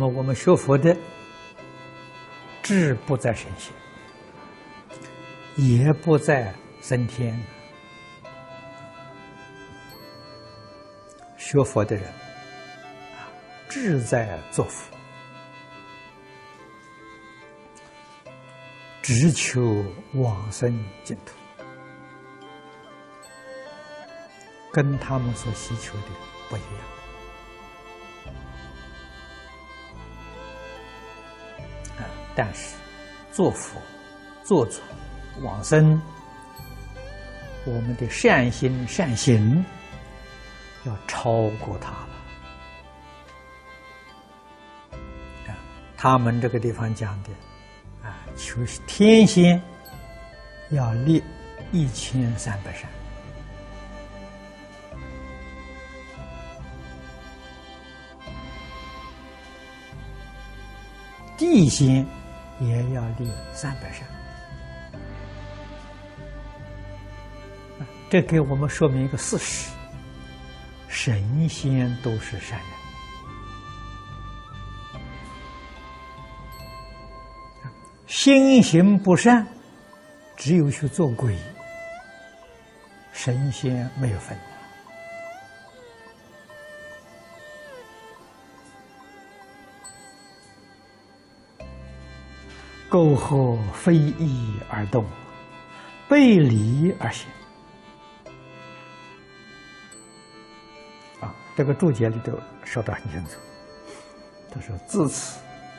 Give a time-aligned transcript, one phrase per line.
[0.00, 0.96] 那我们学佛的
[2.62, 3.74] 志不在神仙，
[5.56, 7.38] 也不在升天。
[11.36, 12.10] 学佛的人，
[13.68, 14.90] 志在做佛，
[19.02, 21.34] 只求往生净土，
[24.72, 26.06] 跟他们所需求的
[26.48, 26.99] 不一样。
[32.42, 32.74] 但是，
[33.30, 33.78] 做佛、
[34.42, 34.80] 做主、
[35.42, 36.00] 往生，
[37.66, 39.62] 我们的善心善行
[40.86, 42.08] 要超过他了。
[45.98, 47.28] 他们这个地方讲的，
[48.02, 49.62] 啊，求天仙
[50.70, 51.22] 要立
[51.72, 52.88] 一千三百善，
[61.36, 62.06] 地仙。
[62.60, 64.06] 也要立三百善，
[68.10, 69.70] 这给我们说明一个事实：
[70.88, 72.68] 神仙都是善人，
[78.06, 79.46] 心行不善，
[80.36, 81.34] 只有去做鬼，
[83.12, 84.36] 神仙没有分。
[92.90, 95.06] 沟壑非义而动，
[96.08, 97.28] 背离而行。
[101.20, 103.38] 啊，这个注解里头说得很清楚。
[104.52, 105.38] 他说：“自此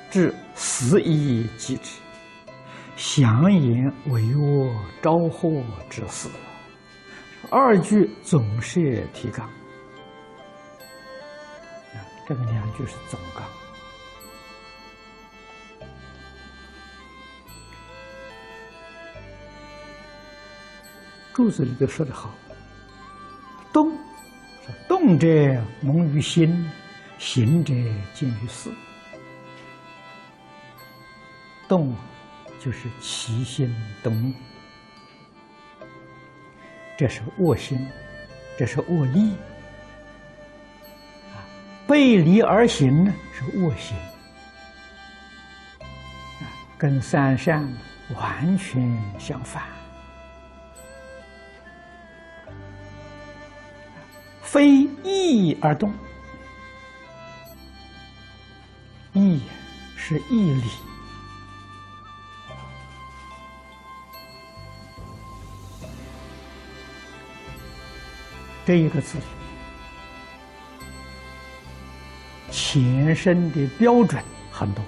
[0.09, 1.99] 至死意即止，
[2.95, 6.29] 祥言为我招祸之事。”
[7.51, 9.45] 二句总是提纲。
[11.93, 13.43] 啊，这个两句是总纲。
[21.33, 22.33] 柱子里头说的好，
[23.71, 23.97] 动，
[24.87, 25.27] 动者
[25.81, 26.69] 蒙于心，
[27.17, 27.73] 行者
[28.13, 28.69] 见于事。
[31.67, 31.95] 动
[32.59, 34.35] 就是其心动念，
[36.97, 37.87] 这是恶心，
[38.57, 39.33] 这是恶意。
[41.31, 41.47] 啊，
[41.87, 43.97] 背离而行呢是恶行，
[46.77, 47.65] 跟三善
[48.15, 49.63] 完全相反。
[54.61, 55.91] 非义而动，
[59.13, 59.41] 义
[59.95, 60.63] 是义理，
[68.63, 69.17] 这一个字
[72.51, 74.85] 前身的标准很多，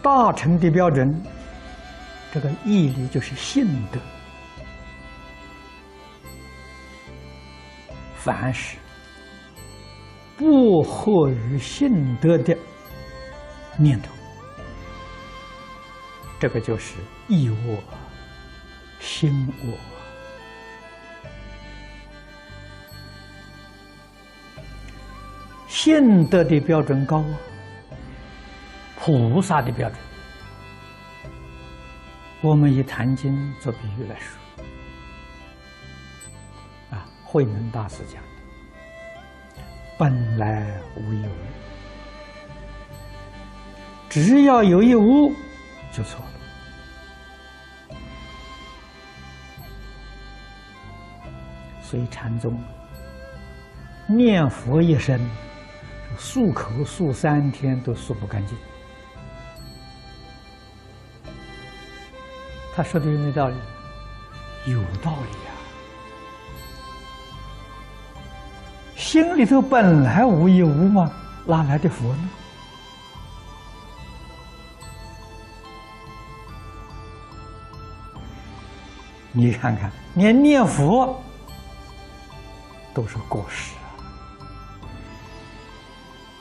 [0.00, 1.20] 大乘的标准，
[2.32, 3.98] 这个义理就是信德。
[8.22, 8.76] 凡是
[10.36, 12.56] 不合于性德的
[13.78, 14.10] 念头，
[16.38, 16.96] 这个就是
[17.28, 17.82] 意我、
[18.98, 19.72] 心我。
[25.66, 27.38] 性德的标准高啊，
[28.98, 29.98] 菩萨的标准，
[32.42, 34.38] 我们以《坛经》做比喻来说。
[37.32, 38.28] 慧能大师讲的
[39.96, 41.30] ：“本来无一物，
[44.08, 45.32] 只要有一物，
[45.92, 46.26] 就错了。
[51.80, 52.60] 所以禅宗
[54.08, 55.20] 念佛一生，
[56.18, 58.58] 漱口漱三天都漱不干净。
[62.74, 63.54] 他说的有没有道理？
[64.66, 65.54] 有道理啊。”
[69.10, 71.10] 心里头本来无一物嘛，
[71.44, 72.28] 哪来的佛呢？
[79.32, 81.20] 你看看，连念佛
[82.94, 83.74] 都是过失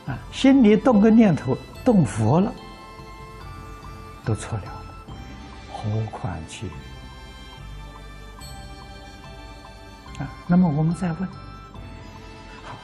[0.05, 0.13] 啊！
[0.13, 2.53] 啊，心里动个念头，动佛了，
[4.23, 4.65] 都错了，
[5.73, 6.67] 何况去
[10.19, 10.29] 啊？
[10.45, 11.27] 那么我们再问。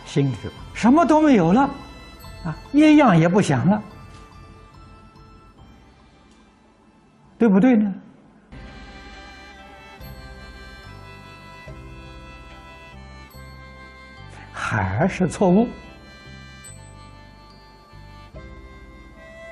[0.06, 0.36] 心里
[0.74, 1.62] 什么都没有了，
[2.44, 3.82] 啊，一样也不想了，
[7.38, 7.94] 对不对呢？
[14.54, 15.68] 还是错误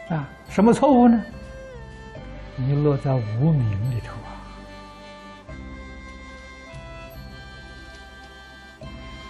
[0.09, 1.21] 啊，什么错误呢？
[2.55, 4.32] 你落在无名里头啊！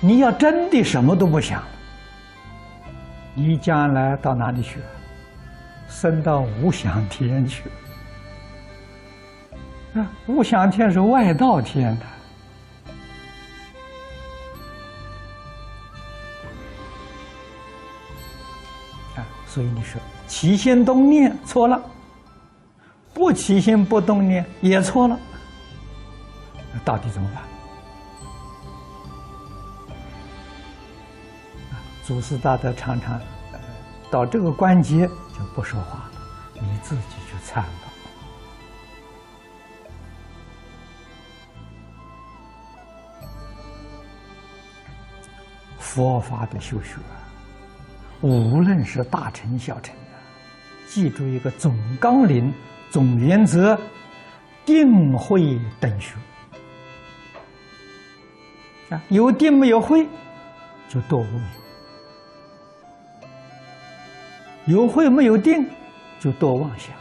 [0.05, 1.63] 你要真的什么都不想，
[3.33, 4.81] 你将来到哪里去？
[5.87, 7.63] 升到无想天去。
[9.93, 12.05] 啊，无想天是外道天的。
[19.15, 21.81] 啊，所以你说起心动念错了。
[23.13, 25.17] 不起心不动念也错了，
[26.73, 27.41] 那到底怎么办？
[32.03, 33.19] 祖师大德常常
[34.11, 36.11] 到这个关节就不说话了，
[36.55, 37.69] 你自己去参吧。
[45.79, 46.97] 佛法的修学，
[48.21, 49.95] 无论是大乘小乘，
[50.87, 52.53] 记住一个总纲领。
[52.91, 53.75] 总原则，
[54.65, 56.13] 定慧等学
[58.91, 60.07] 啊，有定没有慧，
[60.87, 61.41] 就多无明；
[64.65, 65.65] 有慧没有定，
[66.19, 66.95] 就多妄想。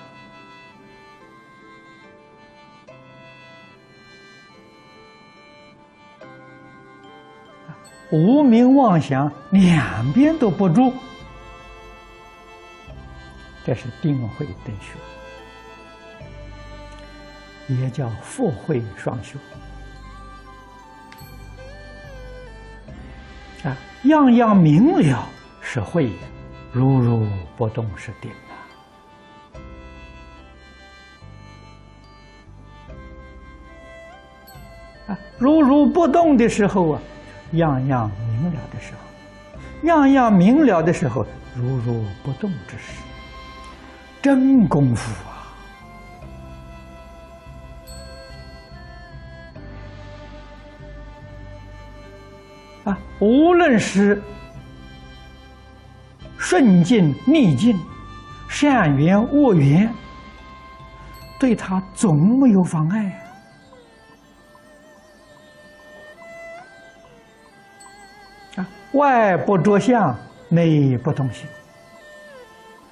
[8.10, 10.92] 无名妄想两边都不住，
[13.64, 14.92] 这是定慧等学。
[17.68, 19.38] 也叫佛慧双修
[23.64, 25.26] 啊，样样明了
[25.62, 26.10] 是慧，
[26.72, 27.26] 如如
[27.56, 28.52] 不动是定啊。
[35.08, 37.02] 啊，如如不动的时候啊，
[37.52, 38.98] 样样明了的时候，
[39.86, 43.02] 样样明了的时候，如如不动之时，
[44.22, 45.12] 真功夫
[52.84, 52.92] 啊！
[52.92, 54.22] 啊，无论是
[56.52, 57.80] 顺境逆境，
[58.46, 59.90] 善缘恶缘，
[61.40, 63.24] 对他总没有妨碍
[68.56, 68.68] 啊！
[68.92, 70.14] 外不着相，
[70.50, 71.48] 内不动心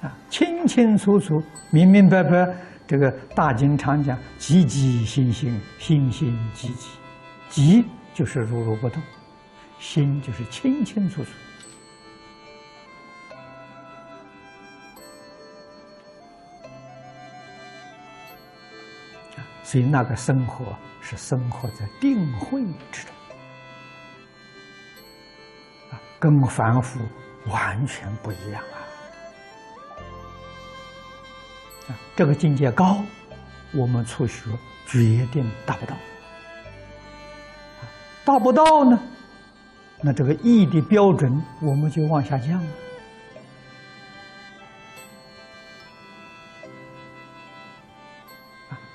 [0.01, 2.51] 啊，清清楚楚、明明白白。
[2.87, 6.89] 这个大经常讲：积极心心，心心积极，
[7.47, 8.99] 积就是如如不动。
[9.77, 11.29] 心就是清清楚楚
[19.71, 23.13] 所以那个生活是生活在定慧之中
[25.91, 26.99] 啊，跟凡夫
[27.47, 28.75] 完全不一样啊！
[31.87, 33.01] 啊，这个境界高，
[33.73, 34.49] 我们初学
[34.85, 35.95] 决定达不到，
[38.25, 38.99] 达不到呢？
[40.01, 42.71] 那这个义的标准，我们就往下降了。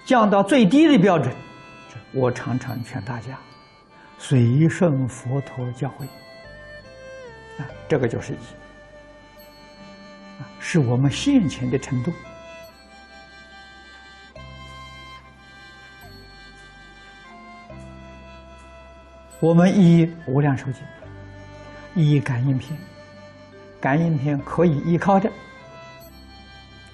[0.06, 1.34] 降到最低的标准，
[2.12, 3.36] 我常常劝大家
[4.18, 6.04] 随顺佛陀教诲。
[7.60, 8.36] 啊，这个就是一，
[10.38, 12.12] 啊，是我们现前的程度。
[19.40, 20.82] 我们依无量寿经，
[21.94, 22.78] 依感应篇，
[23.80, 25.28] 感应篇可以依靠的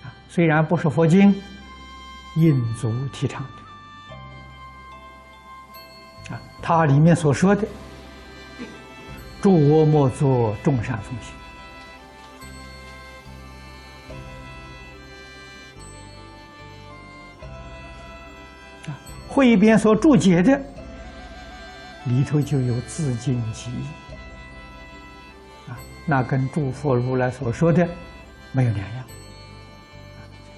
[0.02, 1.40] 啊，虽然不是佛经，
[2.36, 3.44] 印足提倡
[6.28, 7.66] 的啊，它里面所说的
[9.42, 11.34] “诸恶莫作，众善奉行”，
[18.90, 18.96] 啊，
[19.28, 20.60] 汇编所注解的。
[22.06, 23.86] 里头就有自尽其意。
[25.68, 27.88] 啊，那跟诸佛如来所说的
[28.50, 29.04] 没有两样，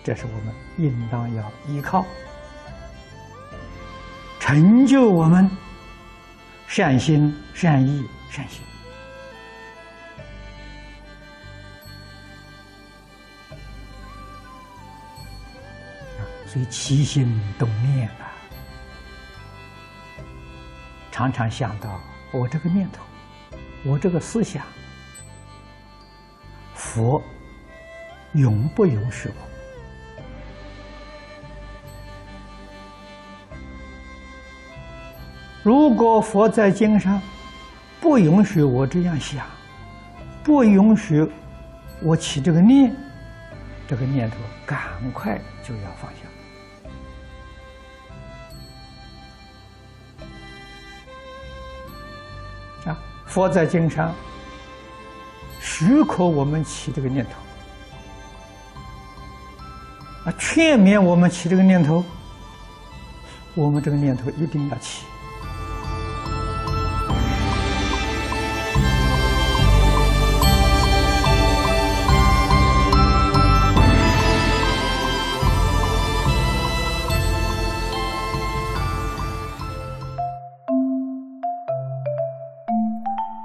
[0.05, 2.05] 这是我们应当要依靠，
[4.39, 5.51] 成就我们
[6.69, 8.63] 善心、善意、善行
[16.47, 18.31] 所以起心动念啊。
[21.11, 21.99] 常常想到
[22.31, 23.03] 我这个念头，
[23.87, 24.63] 我这个思想，
[26.75, 27.23] 佛
[28.35, 29.54] 永不允许我。
[35.65, 37.21] 如果佛在经上
[37.99, 39.47] 不允许我这样想，
[40.43, 41.27] 不允许
[42.03, 42.95] 我起这个念，
[43.89, 44.79] 这个念头赶
[45.11, 46.19] 快就要放下。
[52.91, 54.15] 啊，佛在经上
[55.63, 57.31] 许可我们起这个念头，
[60.31, 62.05] 啊，劝勉我们起这个念头，
[63.55, 65.07] 我们这个念头一定要起。